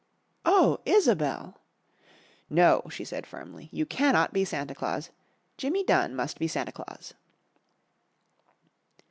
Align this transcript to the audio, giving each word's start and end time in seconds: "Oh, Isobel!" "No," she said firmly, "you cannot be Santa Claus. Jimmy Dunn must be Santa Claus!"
"Oh, 0.45 0.79
Isobel!" 0.83 1.61
"No," 2.49 2.81
she 2.89 3.05
said 3.05 3.27
firmly, 3.27 3.69
"you 3.71 3.85
cannot 3.85 4.33
be 4.33 4.43
Santa 4.43 4.73
Claus. 4.73 5.11
Jimmy 5.59 5.83
Dunn 5.83 6.15
must 6.15 6.39
be 6.39 6.47
Santa 6.47 6.71
Claus!" 6.71 7.13